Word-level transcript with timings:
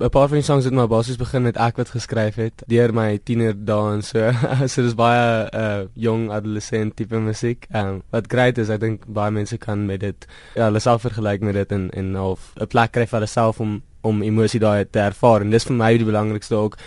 'n 0.00 0.08
paar 0.08 0.28
van 0.28 0.38
die 0.38 0.44
songs 0.44 0.64
het 0.64 0.72
maar 0.72 0.88
basies 0.88 1.16
begin 1.16 1.42
met 1.42 1.56
ek 1.56 1.76
wat 1.76 1.90
geskryf 1.92 2.34
het 2.40 2.62
deur 2.66 2.92
my 2.94 3.18
tiener 3.24 3.52
dae 3.54 3.92
en 3.92 4.02
so. 4.02 4.32
so 4.72 4.82
dis 4.82 4.94
baie 4.94 5.48
uh 5.52 5.82
jong 5.94 6.30
adolescent 6.30 6.96
tipe 6.96 7.18
musiek. 7.20 7.66
Ehm 7.70 7.86
um, 7.86 8.02
wat 8.10 8.30
great 8.32 8.58
is, 8.58 8.70
ek 8.70 8.80
dink 8.80 9.04
baie 9.06 9.30
mense 9.30 9.58
kan 9.58 9.86
met 9.86 10.00
dit 10.00 10.26
ja, 10.54 10.64
hulle 10.64 10.80
self 10.80 11.04
vergelyk 11.04 11.44
met 11.44 11.54
dit 11.54 11.72
en 11.72 11.90
en 11.90 12.14
half 12.14 12.52
'n 12.56 12.66
plek 12.66 12.92
kry 12.92 13.06
vir 13.06 13.18
hulle 13.18 13.28
self 13.28 13.60
om 13.60 13.82
om 14.02 14.22
emosie 14.22 14.60
daai 14.60 14.84
te 14.90 14.98
ervaar 14.98 15.40
en 15.40 15.50
dis 15.50 15.64
vir 15.64 15.76
my 15.76 15.96
die 15.96 16.08
belangrikste 16.08 16.54
ook 16.56 16.78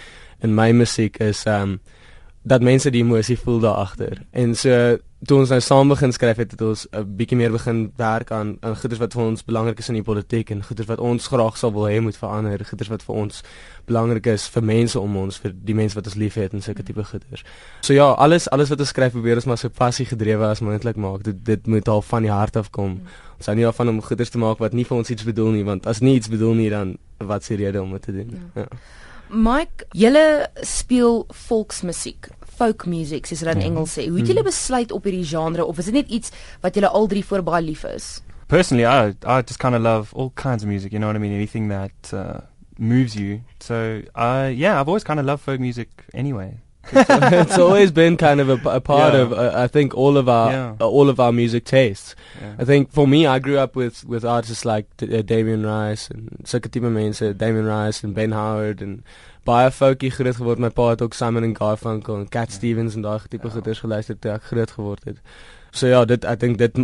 in 0.42 0.56
my 0.56 0.72
musiek 0.72 1.20
is 1.20 1.46
ehm 1.46 1.62
um, 1.62 1.80
dat 2.44 2.62
mense 2.62 2.90
die 2.92 3.04
emosie 3.04 3.40
voel 3.40 3.60
daar 3.60 3.76
agter. 3.86 4.18
En 4.32 4.56
so 4.56 4.98
toe 5.28 5.40
ons 5.40 5.52
nou 5.54 5.60
saam 5.64 5.92
begin 5.92 6.12
skryf 6.14 6.40
het, 6.42 6.52
het 6.52 6.62
ons 6.62 6.88
'n 6.92 7.16
bietjie 7.18 7.38
meer 7.38 7.52
begin 7.52 7.92
werk 7.98 8.32
aan 8.32 8.58
aan 8.62 8.76
goeders 8.76 9.00
wat 9.00 9.14
vir 9.14 9.24
ons 9.24 9.44
belangrik 9.44 9.80
is 9.80 9.90
in 9.90 9.96
die 9.96 10.04
politiek 10.04 10.50
en 10.52 10.64
goeders 10.64 10.88
wat 10.88 11.00
ons 11.00 11.28
graag 11.28 11.58
sal 11.58 11.72
wil 11.72 11.88
hê 11.88 12.02
moet 12.02 12.18
verander, 12.18 12.66
goeders 12.66 12.90
wat 12.90 13.04
vir 13.04 13.16
ons 13.16 13.44
belangrik 13.86 14.26
is 14.26 14.48
vir 14.48 14.64
mense 14.64 15.00
om 15.00 15.18
ons, 15.18 15.38
vir 15.38 15.54
die 15.56 15.76
mense 15.76 15.96
wat 15.96 16.06
ons 16.06 16.16
liefhet 16.16 16.54
en 16.54 16.62
sulke 16.62 16.84
tipe 16.84 17.04
goeders. 17.04 17.44
So 17.82 17.94
ja, 17.94 18.12
alles 18.12 18.50
alles 18.50 18.70
wat 18.70 18.80
ons 18.80 18.90
skryf 18.90 19.12
probeer 19.12 19.36
ons 19.36 19.46
maar 19.46 19.58
so 19.58 19.70
passie 19.70 20.06
gedrewe 20.06 20.46
as 20.46 20.62
moontlik 20.62 20.96
maak. 20.96 21.24
Dit 21.24 21.46
dit 21.46 21.68
moet 21.68 21.88
al 21.88 22.02
van 22.02 22.22
die 22.22 22.32
hart 22.32 22.56
af 22.56 22.70
kom. 22.72 23.02
Ons 23.38 23.46
hou 23.46 23.56
nie 23.56 23.68
af 23.68 23.76
van 23.76 23.90
om 23.90 24.02
goeders 24.02 24.30
te 24.30 24.38
maak 24.38 24.60
wat 24.60 24.74
nie 24.74 24.86
vir 24.86 24.98
ons 24.98 25.10
iets 25.10 25.24
bedoel 25.24 25.52
nie, 25.52 25.64
want 25.64 25.88
as 25.88 26.00
nie 26.00 26.16
iets 26.16 26.30
bedoel 26.30 26.54
nie 26.54 26.70
dan 26.70 26.98
wat 27.18 27.48
die 27.48 27.58
rede 27.58 27.82
om 27.82 27.92
dit 27.92 28.02
te 28.02 28.12
doen? 28.12 28.30
Ja. 28.56 28.62
ja. 28.62 28.68
Mike, 29.34 29.88
julle 29.98 30.48
speel 30.62 31.24
volksmusiek, 31.48 32.28
folk 32.58 32.86
music 32.86 33.26
soos 33.28 33.40
hulle 33.44 33.56
in. 33.58 33.62
Engels 33.72 33.94
sê. 33.98 34.08
Hoe 34.10 34.20
het 34.20 34.28
julle 34.32 34.44
besluit 34.44 34.92
op 34.92 35.04
hierdie 35.10 35.26
genre 35.26 35.66
of 35.66 35.78
is 35.82 35.86
dit 35.92 35.94
net 35.94 36.10
iets 36.10 36.32
wat 36.62 36.76
julle 36.76 36.90
al 36.90 37.08
drie 37.08 37.26
voor 37.26 37.44
baie 37.44 37.64
lief 37.66 37.84
is? 37.84 38.22
Personally, 38.48 38.86
I 38.86 39.16
I 39.26 39.42
just 39.42 39.60
kind 39.60 39.76
of 39.76 39.82
love 39.82 40.14
all 40.14 40.32
kinds 40.36 40.64
of 40.64 40.70
music. 40.70 40.92
You 40.92 41.00
know 41.00 41.08
what 41.08 41.16
I 41.16 41.20
mean? 41.20 41.34
Anything 41.34 41.70
that 41.70 42.14
uh, 42.14 42.42
moves 42.78 43.16
you. 43.16 43.42
So, 43.60 44.02
uh, 44.16 44.52
yeah, 44.54 44.80
I've 44.80 44.88
always 44.88 45.04
kind 45.04 45.20
of 45.20 45.26
loved 45.26 45.42
folk 45.44 45.60
music 45.60 45.90
anyway. 46.14 46.60
it's 46.92 47.58
always 47.58 47.92
been 47.92 48.18
kind 48.18 48.42
of 48.42 48.50
a, 48.50 48.70
a 48.70 48.82
part 48.82 49.14
Yeah. 49.14 49.22
of 49.22 49.32
uh, 49.32 49.54
I 49.56 49.68
think 49.68 49.96
all 49.96 50.18
of 50.18 50.28
our 50.28 50.52
Yeah. 50.52 50.76
uh, 50.82 50.86
all 50.88 51.08
of 51.10 51.18
our 51.18 51.32
music 51.32 51.64
tastes. 51.64 52.14
Yeah. 52.42 52.56
I 52.60 52.66
think 52.66 52.92
for 52.92 53.08
me, 53.08 53.26
I 53.26 53.40
grew 53.40 53.58
up 53.58 53.76
with 53.78 54.04
with 54.06 54.26
artists 54.26 54.66
like 54.66 54.86
D- 54.98 55.18
uh, 55.18 55.22
Damien 55.22 55.66
Rice 55.66 56.10
and 56.10 56.28
Sakatima 56.44 56.92
Mense, 56.92 57.34
Damien 57.38 57.66
Rice 57.66 58.04
and 58.04 58.14
Ben 58.14 58.34
Howard 58.34 58.82
and 58.82 59.02
baie 59.44 59.72
folkie 59.72 60.12
groot 60.12 60.36
geword. 60.36 60.60
My 60.60 60.70
pa 60.70 60.90
het 60.90 61.02
ook 61.02 61.14
Simon 61.14 61.44
and 61.44 61.58
Garfunkel 61.58 62.16
en 62.16 62.30
Cat 62.30 62.52
Stevens 62.52 62.96
en 62.96 63.02
daai 63.02 63.20
tipe 63.30 63.48
Ja. 63.48 63.54
goeders 63.54 63.80
geluister 63.80 64.20
toe 64.20 64.32
ek 64.32 64.44
groot 64.44 64.72
geword 64.72 65.04
het. 65.04 65.18
So 65.72 65.88
ja, 65.88 66.06
dit 66.06 66.24
ek 66.26 66.40
dink 66.40 66.58
dit 66.58 66.76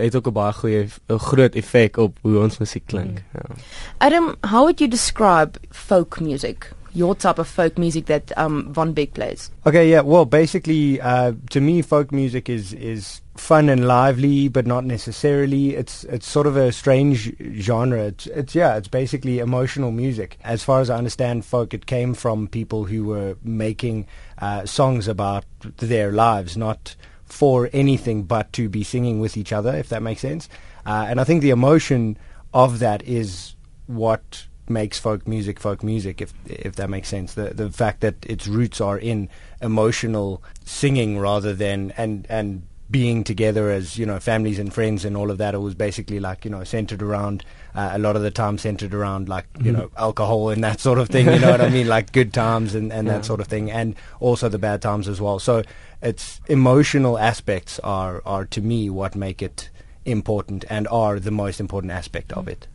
het 0.00 0.16
ook 0.16 0.26
'n 0.26 0.32
baie 0.32 0.52
goeie 0.52 0.88
'n 1.08 1.18
groot 1.18 1.54
effek 1.54 1.96
op 1.96 2.18
hoe 2.22 2.38
ons 2.38 2.58
musiek 2.58 2.86
klink. 2.86 3.10
Mm. 3.18 3.24
Ja. 3.32 3.54
Adam, 3.98 4.34
how 4.40 4.62
would 4.62 4.78
you 4.78 4.90
describe 4.90 5.58
folk 5.70 6.20
music? 6.20 6.72
Your 6.94 7.16
type 7.16 7.40
of 7.40 7.48
folk 7.48 7.76
music 7.76 8.06
that 8.06 8.32
um 8.38 8.72
Von 8.72 8.92
Beck 8.92 9.14
plays. 9.14 9.50
Okay, 9.66 9.90
yeah. 9.90 10.00
Well, 10.00 10.24
basically, 10.24 11.00
uh, 11.00 11.32
to 11.50 11.60
me, 11.60 11.82
folk 11.82 12.12
music 12.12 12.48
is 12.48 12.72
is 12.72 13.20
fun 13.36 13.68
and 13.68 13.88
lively, 13.88 14.46
but 14.46 14.64
not 14.64 14.84
necessarily. 14.84 15.74
It's 15.74 16.04
it's 16.04 16.28
sort 16.28 16.46
of 16.46 16.56
a 16.56 16.70
strange 16.70 17.34
genre. 17.58 18.04
It's 18.04 18.28
it's 18.28 18.54
yeah. 18.54 18.76
It's 18.76 18.86
basically 18.86 19.40
emotional 19.40 19.90
music. 19.90 20.38
As 20.44 20.62
far 20.62 20.80
as 20.80 20.88
I 20.88 20.96
understand, 20.96 21.44
folk 21.44 21.74
it 21.74 21.86
came 21.86 22.14
from 22.14 22.46
people 22.46 22.84
who 22.84 23.04
were 23.04 23.36
making 23.42 24.06
uh, 24.38 24.64
songs 24.64 25.08
about 25.08 25.44
their 25.78 26.12
lives, 26.12 26.56
not 26.56 26.94
for 27.24 27.68
anything 27.72 28.22
but 28.22 28.52
to 28.52 28.68
be 28.68 28.84
singing 28.84 29.18
with 29.18 29.36
each 29.36 29.52
other. 29.52 29.74
If 29.74 29.88
that 29.88 30.02
makes 30.02 30.20
sense. 30.20 30.48
Uh, 30.86 31.06
and 31.08 31.20
I 31.20 31.24
think 31.24 31.42
the 31.42 31.50
emotion 31.50 32.16
of 32.52 32.78
that 32.78 33.02
is 33.02 33.56
what 33.88 34.46
makes 34.68 34.98
folk 34.98 35.26
music 35.28 35.60
folk 35.60 35.82
music 35.82 36.20
if 36.22 36.32
if 36.46 36.76
that 36.76 36.88
makes 36.88 37.08
sense 37.08 37.34
the 37.34 37.52
the 37.54 37.70
fact 37.70 38.00
that 38.00 38.14
its 38.24 38.46
roots 38.46 38.80
are 38.80 38.98
in 38.98 39.28
emotional 39.60 40.42
singing 40.64 41.18
rather 41.18 41.52
than 41.54 41.92
and 41.96 42.26
and 42.28 42.62
being 42.90 43.24
together 43.24 43.70
as 43.70 43.98
you 43.98 44.04
know 44.06 44.20
families 44.20 44.58
and 44.58 44.72
friends 44.72 45.04
and 45.04 45.16
all 45.16 45.30
of 45.30 45.38
that 45.38 45.54
it 45.54 45.58
was 45.58 45.74
basically 45.74 46.20
like 46.20 46.44
you 46.44 46.50
know 46.50 46.62
centered 46.64 47.02
around 47.02 47.42
uh, 47.74 47.90
a 47.94 47.98
lot 47.98 48.14
of 48.14 48.22
the 48.22 48.30
time 48.30 48.56
centered 48.58 48.92
around 48.94 49.28
like 49.28 49.46
you 49.62 49.72
Mhm. 49.72 49.76
know 49.76 49.90
alcohol 49.96 50.50
and 50.50 50.62
that 50.62 50.80
sort 50.80 50.98
of 50.98 51.08
thing 51.08 51.26
you 51.32 51.38
know 51.38 51.50
what 51.50 51.62
i 51.62 51.68
mean 51.70 51.88
like 51.88 52.12
good 52.12 52.32
times 52.32 52.74
and 52.74 52.92
and 52.92 53.08
Yeah. 53.08 53.14
that 53.14 53.24
sort 53.24 53.40
of 53.40 53.46
thing 53.48 53.70
and 53.70 53.96
also 54.20 54.48
the 54.50 54.58
bad 54.58 54.80
times 54.82 55.08
as 55.08 55.20
well 55.20 55.38
so 55.38 55.62
its 56.02 56.40
emotional 56.46 57.18
aspects 57.18 57.78
are 57.80 58.22
are 58.26 58.44
to 58.46 58.60
me 58.60 58.90
what 58.90 59.16
make 59.16 59.40
it 59.42 59.70
important 60.04 60.64
and 60.68 60.86
are 60.88 61.18
the 61.18 61.30
most 61.30 61.58
important 61.60 61.90
aspect 61.90 62.32
of 62.34 62.46
it 62.48 62.68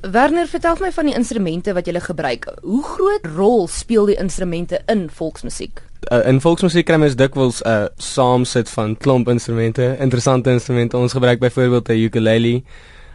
Werner, 0.00 0.46
vertel 0.46 0.76
my 0.80 0.92
van 0.92 1.06
die 1.06 1.14
instrumente 1.14 1.72
wat 1.72 1.86
julle 1.86 2.00
gebruik. 2.00 2.52
Hoe 2.62 2.84
groot 2.84 3.26
rol 3.36 3.68
speel 3.68 4.06
die 4.06 4.16
instrumente 4.16 4.82
in 4.86 5.10
volksmusiek? 5.10 5.82
uh, 6.10 6.22
in 6.28 6.40
volksmusiek 6.42 6.86
kry 6.88 6.98
mens 7.00 7.16
dikwels 7.18 7.60
'n 7.62 7.68
uh, 7.68 7.84
saamsit 7.96 8.70
van 8.70 8.96
klomp 8.96 9.28
instrumente, 9.28 9.96
interessante 10.00 10.50
instrumente. 10.50 10.96
Ons 10.96 11.12
gebruik 11.12 11.38
byvoorbeeld 11.38 11.88
'n 11.88 12.02
ukulele, 12.08 12.62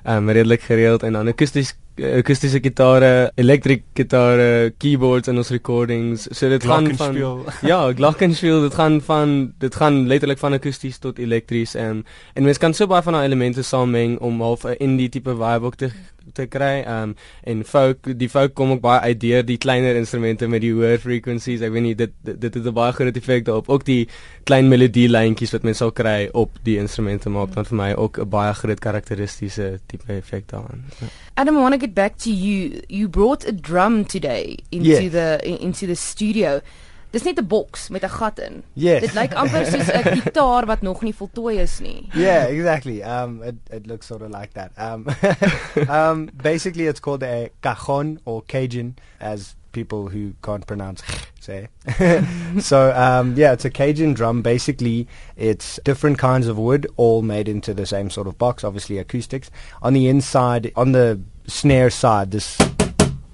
um 0.05 0.29
redelik 0.29 0.61
gereeld 0.61 1.03
en 1.03 1.13
dan 1.13 1.27
akoesties 1.27 1.75
akoestiese 1.97 2.59
gitare, 2.61 3.31
elektriese 3.35 3.83
gitare, 3.93 4.73
keyboards 4.77 5.27
in 5.27 5.37
ons 5.37 5.49
recordings. 5.49 6.27
So 6.31 6.49
dit 6.49 6.63
gaan 6.63 6.95
van 6.95 7.15
ja, 7.71 7.93
glockenspiel, 7.93 8.61
dit 8.61 8.73
gaan 8.73 9.01
van 9.01 9.53
dit 9.57 9.75
gaan 9.75 10.07
letterlik 10.07 10.37
van 10.37 10.53
akoesties 10.53 10.97
tot 10.97 11.17
elektries 11.17 11.75
en 11.75 12.05
en 12.33 12.43
mens 12.43 12.57
kan 12.57 12.73
so 12.73 12.87
baie 12.87 13.01
van 13.01 13.13
daai 13.13 13.25
elemente 13.25 13.63
saammeng 13.63 14.19
om 14.19 14.41
half 14.41 14.63
'n 14.63 14.77
indie 14.77 15.09
tipe 15.09 15.31
vibe 15.31 15.65
ook 15.65 15.75
te 15.75 15.91
te 16.37 16.45
kry. 16.51 16.83
Um 16.87 17.15
en 17.47 17.63
folk, 17.67 18.07
die 18.19 18.29
folk 18.31 18.53
kom 18.57 18.71
ook 18.75 18.81
baie 18.85 18.99
uit 19.09 19.19
deur 19.23 19.43
die 19.47 19.57
kleiner 19.57 19.95
instrumente 19.99 20.47
met 20.47 20.61
die 20.63 20.71
hoër 20.75 20.99
frequencies. 21.03 21.61
Ek 21.65 21.73
weet 21.75 21.83
nie 21.89 21.95
dit 21.99 22.13
dit, 22.23 22.39
dit 22.41 22.53
het 22.53 22.65
'n 22.65 22.73
baie 22.77 22.93
groot 22.93 23.17
effek 23.17 23.45
daarop. 23.45 23.69
Ook 23.69 23.85
die 23.85 24.07
klein 24.45 24.67
melodie 24.69 25.07
lyntjies 25.09 25.51
wat 25.51 25.63
mens 25.63 25.77
sal 25.83 25.91
kry 25.91 26.29
op 26.33 26.57
die 26.63 26.77
instrumente 26.77 27.29
maak 27.29 27.53
dan 27.55 27.65
vir 27.65 27.75
my 27.77 27.93
ook 27.93 28.19
'n 28.19 28.29
baie 28.29 28.53
groot 28.53 28.79
karakteristiese 28.79 29.79
tipe 29.87 30.13
effek 30.13 30.47
daarin. 30.47 30.83
Ja. 31.01 31.07
Adam, 31.35 31.57
I 31.57 31.59
want 31.61 31.73
to 31.73 31.79
get 31.79 31.93
back 31.93 32.17
to 32.17 32.29
you. 32.29 32.81
You 32.87 33.07
brought 33.09 33.45
a 33.47 33.51
drum 33.51 34.05
today 34.05 34.57
into 34.69 34.89
Yes. 34.89 35.11
the 35.11 35.39
in, 35.43 35.59
into 35.59 35.85
the 35.85 35.95
studio. 35.95 36.61
Dis 37.11 37.23
net 37.23 37.39
'n 37.39 37.47
boks 37.47 37.89
met 37.89 38.03
'n 38.03 38.09
gat 38.09 38.39
in. 38.39 38.63
Yes. 38.73 39.01
Dit 39.01 39.13
lyk 39.13 39.33
amper 39.33 39.65
soos 39.65 39.89
'n 39.91 40.03
gitaar 40.21 40.65
wat 40.65 40.81
nog 40.81 41.01
nie 41.01 41.15
voltooi 41.15 41.59
is 41.59 41.79
nie. 41.79 42.09
yeah, 42.13 42.43
exactly. 42.49 43.03
Um, 43.03 43.43
it, 43.43 43.55
it 43.69 43.87
looks 43.87 44.07
sort 44.07 44.21
of 44.21 44.29
like 44.29 44.53
that. 44.53 44.71
Um, 44.77 45.07
um, 45.89 46.29
basically, 46.43 46.87
it's 46.87 46.99
called 46.99 47.23
a 47.23 47.49
cajon 47.61 48.19
or 48.25 48.43
Cajun, 48.47 48.95
as 49.19 49.55
people 49.71 50.09
who 50.09 50.33
can't 50.41 50.65
pronounce 50.65 51.03
say. 51.39 51.67
so, 52.59 52.91
um, 52.95 53.35
yeah, 53.37 53.53
it's 53.53 53.65
a 53.65 53.69
Cajun 53.69 54.13
drum. 54.13 54.41
Basically, 54.41 55.07
it's 55.35 55.79
different 55.83 56.17
kinds 56.17 56.47
of 56.47 56.57
wood, 56.57 56.87
all 56.97 57.21
made 57.21 57.47
into 57.47 57.73
the 57.73 57.85
same 57.85 58.09
sort 58.09 58.27
of 58.27 58.37
box. 58.37 58.63
Obviously, 58.63 58.97
acoustics. 58.97 59.51
On 59.81 59.93
the 59.93 60.07
inside, 60.07 60.71
on 60.75 60.91
the 60.91 61.19
snare 61.47 61.89
side, 61.89 62.31
this 62.31 62.57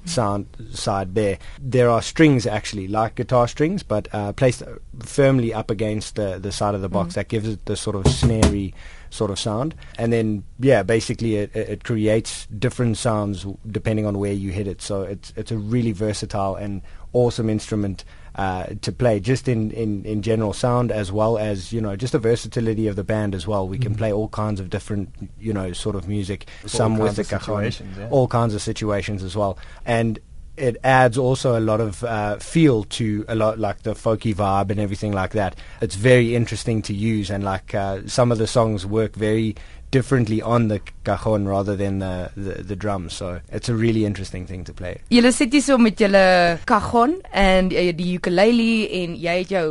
sound 0.05 0.47
side 0.71 1.15
there. 1.15 1.37
There 1.61 1.89
are 1.89 2.01
strings 2.01 2.45
actually, 2.45 2.87
like 2.87 3.15
guitar 3.15 3.47
strings, 3.47 3.83
but 3.83 4.07
uh, 4.13 4.33
placed 4.33 4.63
firmly 4.99 5.53
up 5.53 5.71
against 5.71 6.15
the, 6.15 6.39
the 6.39 6.51
side 6.51 6.75
of 6.75 6.81
the 6.81 6.89
box. 6.89 7.11
Mhm. 7.11 7.15
That 7.15 7.27
gives 7.27 7.47
it 7.47 7.65
the 7.65 7.75
sort 7.75 7.95
of 7.95 8.07
snary 8.07 8.73
sort 9.09 9.29
of 9.31 9.39
sound. 9.39 9.75
And 9.97 10.11
then, 10.11 10.43
yeah, 10.59 10.83
basically 10.83 11.35
it, 11.35 11.55
it 11.55 11.69
it 11.69 11.83
creates 11.83 12.47
different 12.47 12.97
sounds 12.97 13.45
depending 13.69 14.05
on 14.05 14.17
where 14.17 14.33
you 14.33 14.51
hit 14.51 14.67
it. 14.67 14.81
So 14.81 15.03
it's 15.03 15.33
it's 15.35 15.51
a 15.51 15.57
really 15.57 15.91
versatile 15.91 16.55
and 16.55 16.81
awesome 17.13 17.49
instrument. 17.49 18.03
Uh, 18.35 18.65
to 18.81 18.91
play 18.91 19.19
just 19.19 19.47
in, 19.47 19.69
in, 19.69 20.03
in 20.05 20.23
general 20.23 20.53
sound 20.53 20.91
as 20.91 21.11
well 21.11 21.37
as 21.37 21.71
you 21.71 21.79
know 21.79 21.95
just 21.95 22.13
the 22.13 22.17
versatility 22.17 22.87
of 22.87 22.95
the 22.95 23.03
band 23.03 23.35
as 23.35 23.45
well 23.45 23.67
we 23.67 23.77
can 23.77 23.93
Mhm. 23.93 23.97
play 23.99 24.11
all 24.11 24.27
kinds 24.29 24.59
of 24.59 24.71
different 24.71 25.09
you 25.39 25.53
know 25.53 25.71
sort 25.71 25.95
of 25.95 26.07
music 26.07 26.47
For 26.63 26.69
some 26.69 26.93
all 26.97 27.03
with 27.03 27.15
the 27.17 27.25
cajon 27.25 27.65
yeah. 27.95 28.07
all 28.09 28.27
kinds 28.27 28.55
of 28.55 28.61
situations 28.63 29.21
as 29.21 29.35
well. 29.35 29.59
And 29.85 30.17
it 30.57 30.77
adds 30.83 31.15
also 31.15 31.59
a 31.59 31.61
lot 31.61 31.79
of 31.79 32.03
uh, 32.03 32.37
feel 32.39 32.85
to 32.85 33.23
a 33.27 33.35
lot 33.35 33.59
like 33.59 33.83
the 33.83 33.93
folky 33.93 34.33
vibe 34.33 34.71
and 34.71 34.79
everything 34.79 35.11
like 35.11 35.33
that. 35.33 35.55
It's 35.79 35.93
very 35.95 36.35
interesting 36.35 36.81
to 36.83 36.93
use, 36.93 37.29
and 37.29 37.43
like 37.43 37.75
uh, 37.75 37.99
some 38.07 38.31
of 38.31 38.39
the 38.39 38.47
songs 38.47 38.83
work 38.83 39.15
very 39.15 39.55
differently 39.93 40.41
on 40.41 40.67
the 40.67 40.79
cajon 41.05 41.47
rather 41.47 41.75
than 41.77 41.99
the, 41.99 42.31
the 42.35 42.63
the 42.63 42.75
drums. 42.75 43.13
So 43.13 43.39
it's 43.51 43.69
a 43.69 43.75
really 43.85 44.05
interesting 44.09 44.45
thing 44.49 44.65
to 44.65 44.73
play. 44.73 44.97
Julle 45.13 45.31
sit 45.31 45.53
hier 45.53 45.61
so 45.61 45.77
met 45.77 46.01
julle 46.01 46.25
cajon 46.69 47.19
en 47.31 47.69
die, 47.73 47.89
die 47.97 48.13
ukulele 48.17 48.69
en 49.03 49.17
jy 49.21 49.41
het 49.43 49.57
jou 49.57 49.67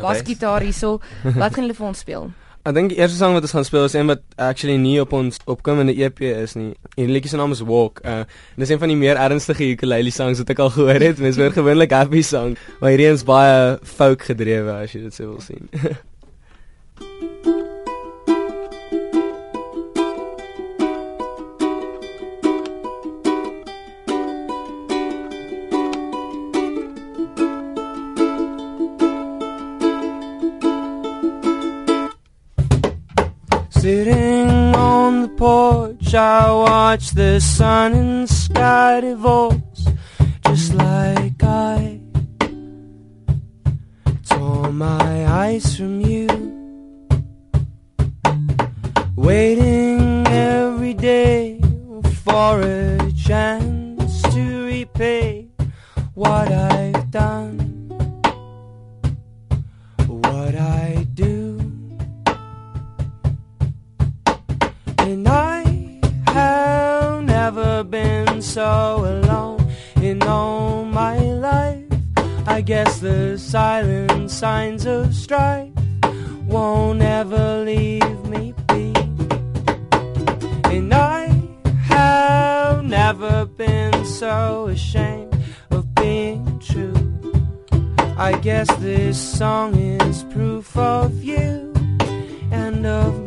basgitaar 0.00 0.66
hierso. 0.66 0.98
Wat 1.40 1.54
gaan 1.54 1.68
julle 1.68 1.78
vir 1.78 1.92
ons 1.92 2.02
speel? 2.06 2.32
Ek 2.64 2.72
dink 2.72 2.94
die 2.94 2.96
eerste 2.96 3.18
sang 3.18 3.34
wat 3.36 3.44
ons 3.44 3.52
gaan 3.52 3.66
speel 3.68 3.82
is 3.84 3.92
een 3.92 4.08
wat 4.08 4.22
actually 4.40 4.78
nie 4.80 4.94
op 5.02 5.10
ons 5.12 5.36
opkomende 5.52 5.92
EP 6.00 6.22
is 6.24 6.54
nie. 6.56 6.70
En 6.94 7.10
die 7.10 7.12
liedjie 7.12 7.34
se 7.34 7.36
naam 7.36 7.52
is 7.52 7.60
Walk. 7.60 8.00
Uh 8.00 8.22
en 8.24 8.64
dis 8.64 8.72
een 8.72 8.80
van 8.80 8.88
die 8.88 8.96
meer 8.96 9.20
ernstige 9.20 9.68
ukulele 9.74 10.12
songs 10.16 10.40
wat 10.40 10.54
ek 10.54 10.62
al 10.64 10.72
gehoor 10.72 11.04
het. 11.10 11.20
Mense 11.20 11.44
hoor 11.44 11.52
gewoonlik 11.52 11.92
happy 11.92 12.24
song, 12.24 12.56
maar 12.80 12.94
hierdie 12.94 13.10
een 13.10 13.20
is 13.20 13.26
baie 13.28 13.76
folk 13.98 14.24
gedrewe 14.30 14.78
as 14.78 14.96
jy 14.96 15.04
dit 15.04 15.20
sou 15.20 15.34
wil 15.34 15.44
sien. 15.44 15.68
Sitting 33.84 34.48
on 34.74 35.20
the 35.20 35.28
porch, 35.28 36.14
I 36.14 36.50
watch 36.50 37.10
the 37.10 37.38
sun 37.38 37.92
and 37.92 38.26
sky 38.26 39.02
divorce, 39.02 39.84
just 40.46 40.72
like 40.72 41.42
I 41.42 42.00
tore 44.26 44.72
my 44.72 45.26
eyes 45.26 45.76
from 45.76 46.00
you. 46.00 46.28
Waiting 49.16 50.26
every 50.28 50.94
day 50.94 51.60
for 52.24 52.62
a 52.62 53.12
chance 53.12 54.22
to 54.32 54.64
repay 54.64 55.48
what 56.14 56.50
I've 56.50 57.10
done, 57.10 57.58
what 60.06 60.54
I 60.54 60.83
And 65.14 65.28
I 65.28 65.62
have 66.26 67.22
never 67.22 67.84
been 67.84 68.42
so 68.42 68.96
alone 69.12 69.64
in 70.02 70.20
all 70.24 70.84
my 70.84 71.16
life. 71.18 71.84
I 72.48 72.60
guess 72.60 72.98
the 72.98 73.38
silent 73.38 74.32
signs 74.32 74.86
of 74.86 75.14
strife 75.14 75.70
won't 76.48 77.00
ever 77.00 77.62
leave 77.64 78.24
me 78.24 78.54
be. 78.66 78.92
And 80.74 80.92
I 80.92 81.30
have 81.84 82.82
never 82.82 83.46
been 83.46 84.04
so 84.04 84.66
ashamed 84.66 85.32
of 85.70 85.94
being 85.94 86.58
true. 86.58 86.98
I 88.18 88.32
guess 88.42 88.66
this 88.78 89.16
song 89.16 89.76
is 89.76 90.24
proof 90.24 90.76
of 90.76 91.22
you 91.22 91.72
and 92.50 92.84
of 92.84 93.23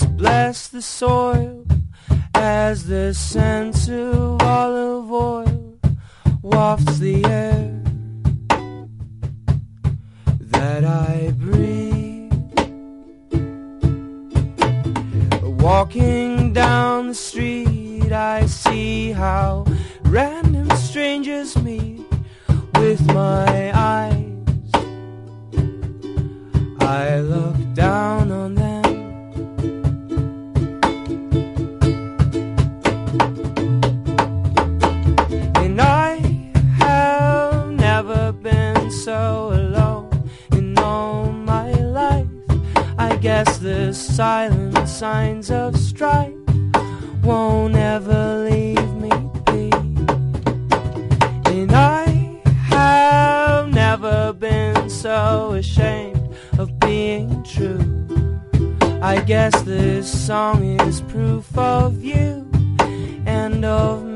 bless 0.00 0.68
the 0.68 0.80
soil 0.80 1.66
as 2.34 2.86
the 2.86 3.12
scent 3.12 3.90
of 3.90 4.40
olive 4.40 5.12
oil 5.12 5.78
wafts 6.40 6.98
the 6.98 7.22
air 7.26 7.82
that 10.56 10.84
I 10.84 11.32
breathe. 11.36 12.32
Walking 15.60 16.54
down 16.54 17.08
the 17.08 17.14
street, 17.14 18.12
I 18.12 18.46
see 18.46 19.12
how 19.12 19.66
random 20.04 20.70
strangers 20.76 21.54
meet 21.58 22.00
with 22.76 23.04
my 23.08 23.72
eyes. 23.74 24.70
I 26.80 27.20
look 27.20 27.41
ashamed 55.72 56.36
of 56.58 56.78
being 56.80 57.42
true. 57.44 57.80
I 59.00 59.20
guess 59.20 59.62
this 59.62 60.06
song 60.26 60.78
is 60.80 61.00
proof 61.02 61.56
of 61.56 62.04
you 62.04 62.46
and 63.24 63.64
of 63.64 64.04
me. 64.04 64.11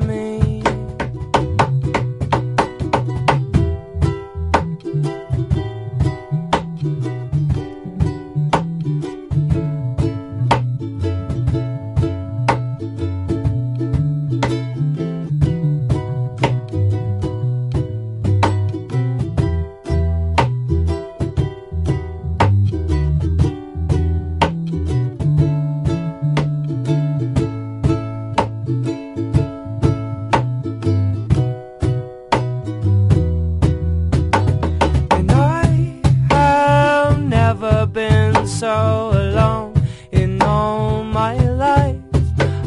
Alone 39.37 39.73
in 40.11 40.41
all 40.41 41.03
my 41.03 41.35
life. 41.65 42.01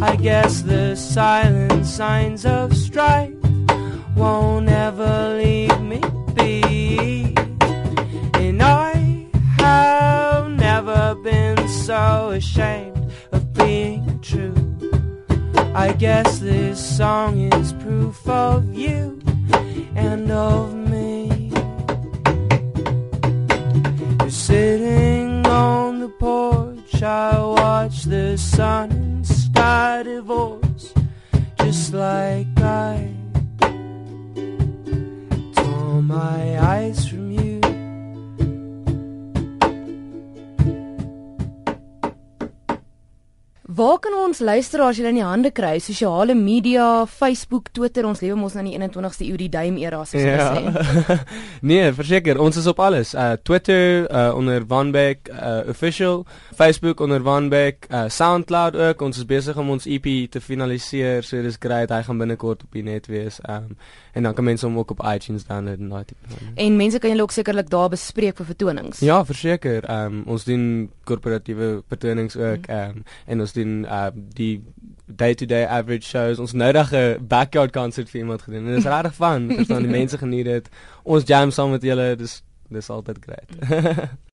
I 0.02 0.16
guess 0.16 0.62
the 0.62 0.94
silent 0.94 1.86
signs 1.86 2.46
of 2.46 2.76
strife 2.76 3.34
won't 4.16 4.68
ever 4.68 5.36
leave 5.42 5.80
me 5.80 6.00
be. 6.34 7.34
And 8.44 8.62
I 8.62 8.92
have 9.58 10.50
never 10.50 11.14
been 11.16 11.68
so 11.68 12.30
ashamed 12.30 13.12
of 13.32 13.52
being 13.52 14.20
true. 14.20 14.54
I 15.74 15.92
guess 15.92 16.38
this 16.38 16.78
song 16.98 17.52
is 17.52 17.72
proof 17.84 18.28
of 18.28 18.74
you 18.74 19.20
and 19.94 20.30
of 20.30 20.74
me. 20.74 21.52
You're 24.20 24.30
sitting 24.30 24.99
porch, 27.00 27.02
I 27.02 27.38
watch 27.40 28.04
the 28.04 28.36
sun 28.36 28.90
and 28.92 29.26
sky 29.26 30.02
divorce, 30.02 30.92
just 31.58 31.94
like 31.94 32.46
I 32.60 33.19
Waar 43.80 43.98
kan 43.98 44.12
ons 44.12 44.42
luisteraars 44.44 44.98
julle 44.98 45.08
in 45.08 45.16
die 45.16 45.24
hande 45.24 45.50
kry? 45.56 45.78
Sosiale 45.80 46.34
media, 46.36 47.06
Facebook, 47.08 47.70
Twitter, 47.72 48.04
ons 48.04 48.20
lewe 48.20 48.36
mos 48.36 48.52
nou 48.52 48.60
in 48.66 48.68
die 48.68 48.76
21ste 48.76 49.24
eeu, 49.24 49.38
die 49.40 49.48
duim 49.48 49.78
era 49.80 50.02
soos 50.04 50.20
hulle 50.20 50.48
sê. 50.50 51.16
nee, 51.70 51.86
verseker, 51.96 52.36
ons 52.44 52.58
is 52.60 52.68
op 52.68 52.82
alles. 52.84 53.14
Uh 53.16 53.38
Twitter 53.40 54.04
uh 54.04 54.36
onder 54.36 54.66
Vanbeck 54.68 55.30
uh 55.32 55.62
official, 55.72 56.26
Facebook 56.58 57.00
onder 57.00 57.24
Vanbeck, 57.24 57.88
uh 57.88 58.02
SoundCloud 58.12 58.76
ook. 58.76 59.06
Ons 59.08 59.22
is 59.22 59.28
besig 59.30 59.56
om 59.56 59.72
ons 59.72 59.88
EP 59.88 60.10
te 60.28 60.44
finaliseer, 60.44 61.24
so 61.24 61.40
dis 61.40 61.56
great. 61.56 61.88
Hy 61.88 62.02
gaan 62.04 62.20
binnekort 62.20 62.68
op 62.68 62.76
die 62.76 62.84
net 62.84 63.08
wees. 63.08 63.40
Um 63.48 63.78
en 64.10 64.26
dan 64.26 64.34
kan 64.34 64.44
mense 64.44 64.66
hom 64.66 64.74
ook 64.74 64.90
op 64.90 65.04
iTunes 65.06 65.44
download 65.46 65.78
en 65.78 65.92
daai 65.94 66.04
tipe 66.04 66.32
van. 66.34 66.48
En 66.58 66.76
mense 66.76 66.98
kan 66.98 67.12
julle 67.12 67.22
ook 67.22 67.32
sekerlik 67.32 67.68
daar 67.70 67.88
bespreek 67.92 68.36
vir 68.42 68.48
vertonings. 68.52 69.00
Ja, 69.06 69.22
verseker. 69.24 69.86
Um 69.86 70.24
ons 70.28 70.44
doen 70.44 70.90
korporatiewe 71.08 71.72
vertonings 71.88 72.36
ook 72.36 72.68
um 72.68 73.04
en 73.30 73.46
ons 73.46 73.56
doen 73.56 73.69
uh 73.88 74.10
die 74.34 74.62
day-to-day 75.06 75.64
average 75.66 76.06
shows. 76.06 76.38
Ons 76.38 76.52
nou 76.52 76.72
dag 76.72 76.92
'n 76.92 77.26
backyard 77.26 77.72
concert 77.72 78.10
vir 78.10 78.20
iemand 78.20 78.42
gedoen. 78.42 78.66
En 78.66 78.74
dit 78.74 78.84
is 78.84 78.90
regtig 78.90 79.14
fun. 79.14 79.50
Verstaan 79.56 79.82
die 79.82 79.96
mense 80.00 80.18
geniet 80.18 80.44
dit. 80.44 80.68
Ons 81.02 81.26
jam 81.26 81.50
saam 81.50 81.70
met 81.70 81.82
julle. 81.82 82.16
Dis 82.16 82.42
dis 82.68 82.90
altyd 82.90 83.18
great. 83.20 83.50